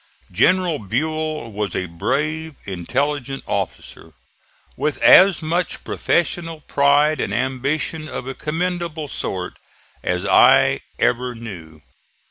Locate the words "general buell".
0.31-1.51